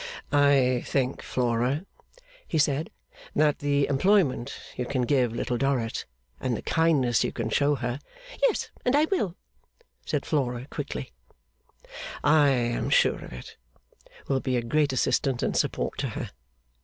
'I 0.31 0.81
think, 0.87 1.21
Flora,' 1.21 1.85
he 2.47 2.57
said, 2.57 2.89
'that 3.35 3.59
the 3.59 3.85
employment 3.85 4.59
you 4.75 4.83
can 4.87 5.03
give 5.03 5.31
Little 5.31 5.59
Dorrit, 5.59 6.05
and 6.39 6.57
the 6.57 6.63
kindness 6.63 7.23
you 7.23 7.31
can 7.31 7.51
show 7.51 7.75
her' 7.75 7.99
'Yes 8.47 8.71
and 8.83 8.95
I 8.95 9.05
will,' 9.05 9.35
said 10.03 10.25
Flora, 10.25 10.65
quickly. 10.71 11.11
'I 12.23 12.49
am 12.49 12.89
sure 12.89 13.23
of 13.23 13.31
it 13.31 13.57
will 14.27 14.39
be 14.39 14.57
a 14.57 14.63
great 14.63 14.91
assistance 14.91 15.43
and 15.43 15.55
support 15.55 15.99
to 15.99 16.09
her. 16.09 16.31